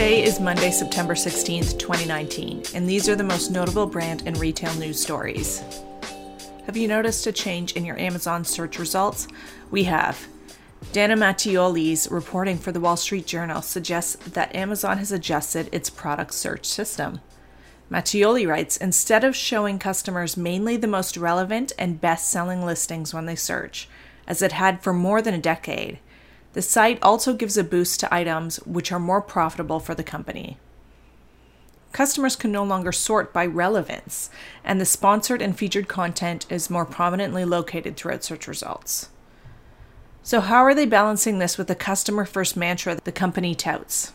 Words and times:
Today 0.00 0.24
is 0.24 0.40
Monday, 0.40 0.70
September 0.70 1.12
16th, 1.12 1.78
2019, 1.78 2.62
and 2.74 2.88
these 2.88 3.06
are 3.06 3.14
the 3.14 3.22
most 3.22 3.50
notable 3.50 3.84
brand 3.84 4.22
and 4.24 4.34
retail 4.38 4.72
news 4.76 4.98
stories. 4.98 5.62
Have 6.64 6.74
you 6.74 6.88
noticed 6.88 7.26
a 7.26 7.32
change 7.32 7.72
in 7.72 7.84
your 7.84 7.98
Amazon 7.98 8.42
search 8.42 8.78
results? 8.78 9.28
We 9.70 9.84
have. 9.84 10.26
Dana 10.94 11.16
Mattioli's 11.16 12.10
reporting 12.10 12.56
for 12.56 12.72
the 12.72 12.80
Wall 12.80 12.96
Street 12.96 13.26
Journal 13.26 13.60
suggests 13.60 14.16
that 14.30 14.56
Amazon 14.56 14.96
has 14.96 15.12
adjusted 15.12 15.68
its 15.70 15.90
product 15.90 16.32
search 16.32 16.64
system. 16.64 17.20
Mattioli 17.90 18.48
writes 18.48 18.78
Instead 18.78 19.22
of 19.22 19.36
showing 19.36 19.78
customers 19.78 20.34
mainly 20.34 20.78
the 20.78 20.86
most 20.86 21.18
relevant 21.18 21.72
and 21.78 22.00
best 22.00 22.30
selling 22.30 22.64
listings 22.64 23.12
when 23.12 23.26
they 23.26 23.36
search, 23.36 23.86
as 24.26 24.40
it 24.40 24.52
had 24.52 24.82
for 24.82 24.94
more 24.94 25.20
than 25.20 25.34
a 25.34 25.38
decade, 25.38 25.98
the 26.52 26.62
site 26.62 26.98
also 27.02 27.32
gives 27.32 27.56
a 27.56 27.64
boost 27.64 28.00
to 28.00 28.14
items 28.14 28.56
which 28.66 28.90
are 28.90 28.98
more 28.98 29.22
profitable 29.22 29.80
for 29.80 29.94
the 29.94 30.02
company. 30.02 30.58
Customers 31.92 32.36
can 32.36 32.52
no 32.52 32.62
longer 32.62 32.92
sort 32.92 33.32
by 33.32 33.44
relevance, 33.46 34.30
and 34.64 34.80
the 34.80 34.84
sponsored 34.84 35.42
and 35.42 35.56
featured 35.56 35.88
content 35.88 36.46
is 36.48 36.70
more 36.70 36.84
prominently 36.84 37.44
located 37.44 37.96
throughout 37.96 38.22
search 38.22 38.46
results. 38.46 39.10
So, 40.22 40.40
how 40.40 40.58
are 40.58 40.74
they 40.74 40.86
balancing 40.86 41.38
this 41.38 41.58
with 41.58 41.66
the 41.66 41.74
customer 41.74 42.24
first 42.24 42.56
mantra 42.56 42.98
the 43.02 43.10
company 43.10 43.54
touts? 43.54 44.12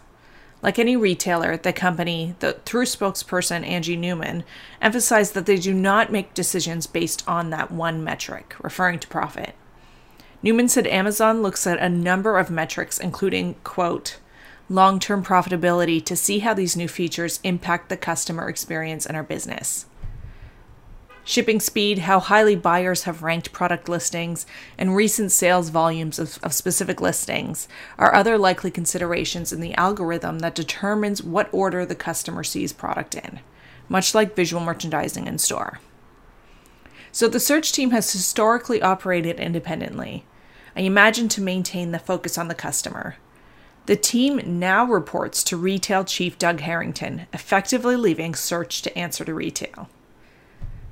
Like 0.61 0.79
any 0.79 0.95
retailer, 0.95 1.57
the 1.57 1.73
company, 1.73 2.35
the, 2.39 2.53
through 2.65 2.85
spokesperson 2.85 3.67
Angie 3.67 3.97
Newman, 3.97 4.43
emphasized 4.81 5.33
that 5.33 5.45
they 5.45 5.57
do 5.57 5.73
not 5.73 6.11
make 6.11 6.33
decisions 6.33 6.87
based 6.87 7.27
on 7.27 7.49
that 7.49 7.71
one 7.71 8.03
metric, 8.03 8.55
referring 8.61 8.99
to 8.99 9.07
profit. 9.07 9.55
Newman 10.45 10.69
said 10.69 10.85
Amazon 10.85 11.41
looks 11.41 11.65
at 11.65 11.79
a 11.79 11.89
number 11.89 12.37
of 12.37 12.51
metrics, 12.51 12.99
including, 12.99 13.55
quote, 13.63 14.19
long 14.69 14.99
term 14.99 15.23
profitability 15.23 16.05
to 16.05 16.15
see 16.15 16.37
how 16.37 16.53
these 16.53 16.77
new 16.77 16.87
features 16.87 17.39
impact 17.43 17.89
the 17.89 17.97
customer 17.97 18.47
experience 18.47 19.07
and 19.07 19.17
our 19.17 19.23
business. 19.23 19.87
Shipping 21.23 21.59
speed, 21.59 21.97
how 21.97 22.19
highly 22.19 22.55
buyers 22.55 23.05
have 23.05 23.23
ranked 23.23 23.53
product 23.53 23.89
listings, 23.89 24.45
and 24.77 24.95
recent 24.95 25.31
sales 25.31 25.69
volumes 25.69 26.19
of, 26.19 26.37
of, 26.43 26.53
specific 26.53 27.01
listings 27.01 27.67
are 27.97 28.13
other 28.13 28.37
likely 28.37 28.69
considerations 28.69 29.51
in 29.51 29.61
the 29.61 29.73
algorithm 29.73 30.37
that 30.39 30.53
determines 30.53 31.23
what 31.23 31.49
order 31.51 31.87
the 31.87 31.95
customer 31.95 32.43
sees 32.43 32.71
product 32.71 33.15
in, 33.15 33.39
much 33.89 34.13
like 34.13 34.35
visual 34.35 34.63
merchandising 34.63 35.25
in 35.25 35.39
store. 35.39 35.79
So 37.11 37.27
the 37.27 37.39
search 37.39 37.71
team 37.71 37.89
has 37.89 38.13
historically 38.13 38.83
operated 38.83 39.39
independently. 39.39 40.23
I 40.75 40.81
imagine 40.81 41.29
to 41.29 41.41
maintain 41.41 41.91
the 41.91 41.99
focus 41.99 42.37
on 42.37 42.49
the 42.49 42.55
customer, 42.55 43.15
the 43.85 43.95
team 43.95 44.41
now 44.59 44.85
reports 44.85 45.43
to 45.45 45.57
Retail 45.57 46.03
Chief 46.03 46.39
Doug 46.39 46.59
Herrington, 46.59 47.27
effectively 47.31 47.95
leaving 47.95 48.33
search 48.33 48.81
to 48.81 48.97
answer 48.97 49.23
to 49.23 49.33
retail. 49.33 49.89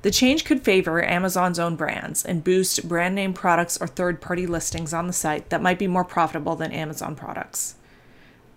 The 0.02 0.10
change 0.10 0.44
could 0.44 0.62
favor 0.62 1.04
Amazon's 1.04 1.58
own 1.58 1.76
brands 1.76 2.24
and 2.24 2.44
boost 2.44 2.88
brand 2.88 3.14
name 3.14 3.34
products 3.34 3.76
or 3.78 3.86
third 3.86 4.20
party 4.20 4.46
listings 4.46 4.94
on 4.94 5.06
the 5.06 5.12
site 5.12 5.50
that 5.50 5.62
might 5.62 5.78
be 5.78 5.86
more 5.86 6.04
profitable 6.04 6.56
than 6.56 6.72
Amazon 6.72 7.16
products. 7.16 7.74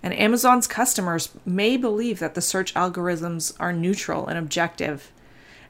And 0.03 0.13
Amazon's 0.13 0.67
customers 0.67 1.29
may 1.43 1.75
believe 1.75 2.19
that 2.19 2.35
the 2.35 2.41
search 2.41 2.73
algorithms 2.75 3.53
are 3.59 3.73
neutral 3.73 4.27
and 4.27 4.37
objective, 4.37 5.11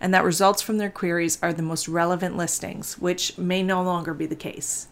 and 0.01 0.13
that 0.13 0.25
results 0.25 0.61
from 0.61 0.77
their 0.77 0.89
queries 0.89 1.39
are 1.41 1.53
the 1.53 1.63
most 1.63 1.87
relevant 1.87 2.35
listings, 2.35 2.99
which 2.99 3.37
may 3.37 3.63
no 3.63 3.81
longer 3.81 4.13
be 4.13 4.25
the 4.25 4.35
case. 4.35 4.89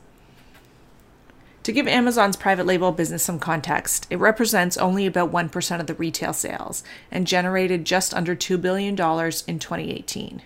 To 1.66 1.72
give 1.72 1.88
Amazon's 1.88 2.36
private 2.36 2.68
label 2.68 2.92
business 2.92 3.24
some 3.24 3.40
context, 3.40 4.06
it 4.12 4.18
represents 4.18 4.78
only 4.78 5.08
about 5.08 5.32
1% 5.32 5.80
of 5.80 5.88
the 5.88 5.96
retail 5.96 6.32
sales 6.32 6.84
and 7.10 7.26
generated 7.26 7.86
just 7.86 8.14
under 8.14 8.36
$2 8.36 8.62
billion 8.62 8.92
in 8.92 8.96
2018. 8.96 10.44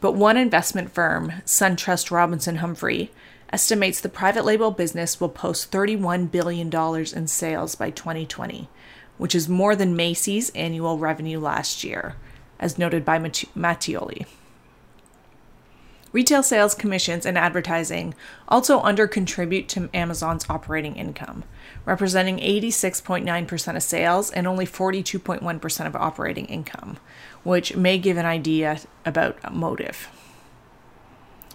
But 0.00 0.14
one 0.14 0.38
investment 0.38 0.92
firm, 0.92 1.34
SunTrust 1.44 2.10
Robinson 2.10 2.56
Humphrey, 2.56 3.12
estimates 3.52 4.00
the 4.00 4.08
private 4.08 4.46
label 4.46 4.70
business 4.70 5.20
will 5.20 5.28
post 5.28 5.70
$31 5.70 6.30
billion 6.30 6.74
in 6.74 7.26
sales 7.26 7.74
by 7.74 7.90
2020, 7.90 8.70
which 9.18 9.34
is 9.34 9.46
more 9.46 9.76
than 9.76 9.94
Macy's 9.94 10.48
annual 10.54 10.96
revenue 10.96 11.38
last 11.38 11.84
year, 11.84 12.14
as 12.58 12.78
noted 12.78 13.04
by 13.04 13.18
Mattioli. 13.18 14.24
Retail 16.12 16.42
sales 16.42 16.74
commissions 16.74 17.24
and 17.24 17.38
advertising 17.38 18.14
also 18.48 18.80
under 18.80 19.06
contribute 19.06 19.68
to 19.68 19.88
Amazon's 19.94 20.44
operating 20.50 20.96
income, 20.96 21.44
representing 21.84 22.38
86.9% 22.38 23.76
of 23.76 23.82
sales 23.82 24.30
and 24.30 24.46
only 24.46 24.66
42.1% 24.66 25.86
of 25.86 25.94
operating 25.94 26.46
income, 26.46 26.98
which 27.44 27.76
may 27.76 27.96
give 27.96 28.16
an 28.16 28.26
idea 28.26 28.80
about 29.04 29.54
motive. 29.54 30.08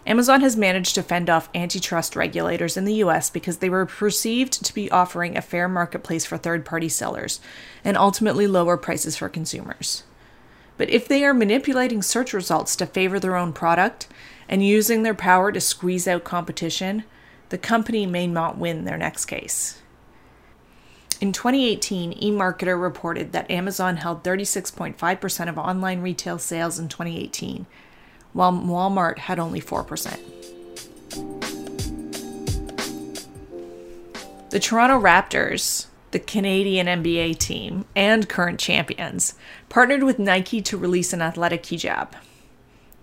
Amazon 0.08 0.42
has 0.42 0.56
managed 0.56 0.96
to 0.96 1.04
fend 1.04 1.30
off 1.30 1.50
antitrust 1.56 2.16
regulators 2.16 2.78
in 2.78 2.86
the 2.86 2.94
US 2.96 3.30
because 3.30 3.58
they 3.58 3.70
were 3.70 3.86
perceived 3.86 4.64
to 4.64 4.74
be 4.74 4.90
offering 4.92 5.36
a 5.36 5.42
fair 5.42 5.68
marketplace 5.68 6.26
for 6.26 6.38
third 6.38 6.64
party 6.64 6.88
sellers 6.88 7.42
and 7.84 7.98
ultimately 7.98 8.48
lower 8.48 8.78
prices 8.78 9.18
for 9.18 9.28
consumers. 9.28 10.04
But 10.78 10.90
if 10.90 11.08
they 11.08 11.24
are 11.24 11.34
manipulating 11.34 12.02
search 12.02 12.34
results 12.34 12.76
to 12.78 12.86
favor 12.86 13.20
their 13.20 13.36
own 13.36 13.54
product, 13.54 14.08
and 14.48 14.66
using 14.66 15.04
their 15.04 15.16
power 15.16 15.52
to 15.52 15.62
squeeze 15.62 16.08
out 16.08 16.24
competition, 16.24 17.04
the 17.50 17.58
company 17.58 18.06
may 18.06 18.28
not 18.28 18.58
win 18.58 18.86
their 18.86 18.98
next 18.98 19.26
case. 19.26 19.82
In 21.22 21.32
2018, 21.32 22.20
eMarketer 22.20 22.80
reported 22.80 23.32
that 23.32 23.50
Amazon 23.50 23.98
held 23.98 24.24
36.5% 24.24 25.50
of 25.50 25.58
online 25.58 26.02
retail 26.02 26.38
sales 26.38 26.78
in 26.78 26.90
2018, 26.90 27.66
while 28.34 28.52
Walmart 28.52 29.20
had 29.20 29.40
only 29.40 29.62
4%. 29.62 30.20
The 34.50 34.60
Toronto 34.60 35.00
Raptors, 35.00 35.88
the 36.12 36.20
Canadian 36.20 36.88
NBA 36.88 37.38
team 37.38 37.86
and 37.96 38.30
current 38.30 38.60
champions, 38.60 39.36
partnered 39.70 40.04
with 40.04 40.20
Nike 40.20 40.62
to 40.62 40.78
release 40.78 41.14
an 41.14 41.22
athletic 41.22 41.64
hijab. 41.64 42.14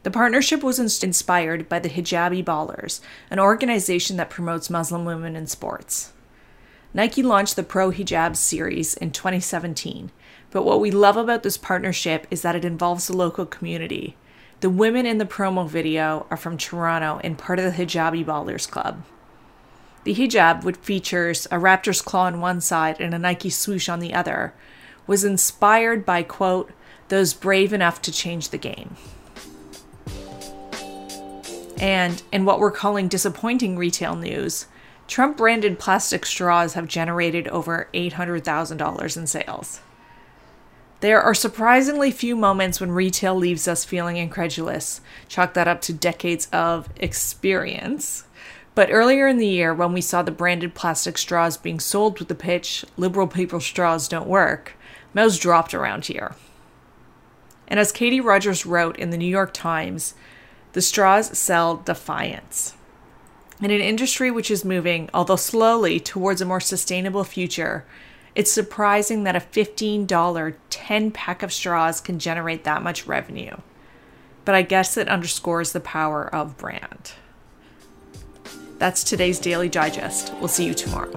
The 0.03 0.11
partnership 0.11 0.63
was 0.63 0.79
inspired 1.05 1.69
by 1.69 1.79
the 1.79 1.89
Hijabi 1.89 2.45
Ballers, 2.45 3.01
an 3.31 3.39
organization 3.39 4.17
that 4.17 4.31
promotes 4.31 4.71
Muslim 4.71 5.05
women 5.05 5.37
in 5.37 5.47
sports. 5.47 6.13
Nike 6.95 7.23
launched 7.23 7.57
the 7.57 7.63
Pro 7.63 7.91
Hijab 7.91 8.37
series 8.37 8.95
in 8.95 9.13
2017, 9.13 10.11
but 10.51 10.65
what 10.65 10.81
we 10.81 10.91
love 10.91 11.17
about 11.17 11.43
this 11.43 11.57
partnership 11.57 12.27
is 12.31 12.43
that 12.43 12.57
it 12.57 12.65
involves 12.65 13.07
the 13.07 13.17
local 13.17 13.47
community. 13.47 14.17
The 14.61 14.69
women 14.69 15.07
in 15.07 15.19
the 15.19 15.25
promo 15.25 15.69
video 15.69 16.27
are 16.31 16.37
from 16.37 16.59
Toronto 16.59 17.21
and 17.25 17.39
part 17.39 17.59
of 17.59 17.65
the 17.65 17.85
Hijabi 17.85 18.25
Ballers 18.25 18.71
Club. 18.71 19.05
The 20.05 20.15
hijab, 20.15 20.65
which 20.65 20.77
features 20.77 21.47
a 21.47 21.57
raptor's 21.57 22.03
claw 22.03 22.25
on 22.25 22.41
one 22.41 22.61
side 22.61 23.01
and 23.01 23.15
a 23.15 23.19
Nike 23.19 23.51
swoosh 23.51 23.89
on 23.89 24.01
the 24.01 24.15
other, 24.15 24.53
was 25.07 25.25
inspired 25.25 26.05
by, 26.05 26.23
quote, 26.23 26.73
those 27.09 27.35
brave 27.35 27.73
enough 27.73 28.01
to 28.03 28.13
change 28.13 28.49
the 28.49 28.59
game. 28.59 28.97
And 31.79 32.23
in 32.33 32.45
what 32.45 32.61
we're 32.61 32.71
calling 32.71 33.09
disappointing 33.09 33.77
retail 33.77 34.15
news, 34.15 34.67
Trump 35.09 35.37
branded 35.37 35.79
plastic 35.79 36.25
straws 36.25 36.75
have 36.75 36.87
generated 36.87 37.49
over 37.49 37.89
$800,000 37.93 39.17
in 39.17 39.27
sales. 39.27 39.81
There 41.01 41.21
are 41.21 41.35
surprisingly 41.35 42.13
few 42.13 42.37
moments 42.37 42.81
when 42.81 42.93
retail 42.93 43.35
leaves 43.35 43.67
us 43.67 43.85
feeling 43.85 44.17
incredulous. 44.17 45.01
Chalk 45.27 45.55
that 45.55 45.67
up 45.67 45.81
to 45.83 45.93
decades 45.93 46.49
of 46.53 46.89
experience. 46.97 48.25
But 48.75 48.91
earlier 48.91 49.29
in 49.29 49.37
the 49.37 49.47
year, 49.47 49.75
when 49.75 49.93
we 49.93 50.01
saw 50.01 50.23
the 50.23 50.31
branded 50.31 50.75
plastic 50.75 51.19
straws 51.19 51.57
being 51.57 51.79
sold 51.79 52.19
with 52.19 52.29
the 52.29 52.35
pitch, 52.35 52.85
liberal 52.97 53.27
paper 53.27 53.61
straws 53.61 54.09
don't 54.09 54.27
work, 54.27 54.75
mouths 55.13 55.39
dropped 55.39 55.75
around 55.75 56.07
here. 56.07 56.35
And 57.69 57.79
as 57.79 57.93
Katie 57.93 58.21
Rogers 58.21 58.65
wrote 58.65 58.99
in 58.99 59.11
the 59.11 59.19
New 59.19 59.27
York 59.27 59.53
Times, 59.53 60.15
the 60.73 60.81
straws 60.81 61.37
sell 61.37 61.77
defiance. 61.77 62.75
In 63.61 63.71
an 63.71 63.81
industry 63.81 64.31
which 64.31 64.51
is 64.51 64.65
moving, 64.65 65.09
although 65.13 65.37
slowly, 65.37 66.01
towards 66.01 66.41
a 66.41 66.47
more 66.47 66.61
sustainable 66.61 67.25
future, 67.25 67.85
it's 68.35 68.51
surprising 68.51 69.25
that 69.25 69.37
a 69.37 69.41
$15 69.41 70.55
10 70.71 71.11
pack 71.13 71.43
of 71.43 71.53
straws 71.53 72.01
can 72.01 72.19
generate 72.19 72.65
that 72.65 72.83
much 72.83 73.07
revenue. 73.07 73.57
But 74.47 74.55
I 74.55 74.63
guess 74.63 74.97
it 74.97 75.09
underscores 75.09 75.73
the 75.73 75.81
power 75.81 76.35
of 76.35 76.57
brand. 76.57 77.13
That's 78.83 79.05
today's 79.05 79.39
Daily 79.39 79.69
Digest. 79.69 80.35
We'll 80.41 80.49
see 80.49 80.67
you 80.67 80.75
tomorrow. 80.75 81.13